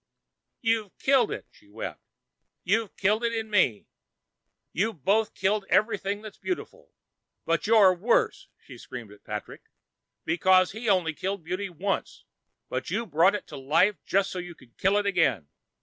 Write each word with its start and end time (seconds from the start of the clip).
"You've 0.61 0.97
killed 0.97 1.29
it," 1.31 1.45
she 1.51 1.69
wept. 1.69 2.01
"You've 2.63 2.97
killed 2.97 3.23
it 3.23 3.35
in 3.35 3.51
me. 3.51 3.85
You've 4.73 5.03
both 5.05 5.35
killed 5.35 5.63
everything 5.69 6.23
that's 6.23 6.39
beautiful. 6.39 6.95
But 7.45 7.67
you're 7.67 7.93
worse," 7.93 8.47
she 8.57 8.79
screamed 8.79 9.11
at 9.11 9.23
Patrick, 9.23 9.61
"because 10.25 10.71
he 10.71 10.89
only 10.89 11.13
killed 11.13 11.43
beauty 11.43 11.69
once, 11.69 12.25
but 12.67 12.89
you 12.89 13.05
brought 13.05 13.35
it 13.35 13.45
to 13.49 13.57
life 13.57 14.03
just 14.03 14.31
so 14.31 14.39
you 14.39 14.55
could 14.55 14.75
kill 14.75 14.97
it 14.97 15.05
again. 15.05 15.49